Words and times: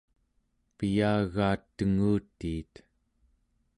piyagaat 0.77 1.61
tengutiit 1.77 2.73